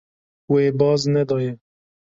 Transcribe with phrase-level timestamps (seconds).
[0.51, 1.51] Wê baz nedaye.